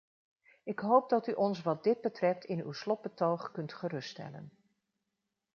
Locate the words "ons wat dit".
1.33-2.01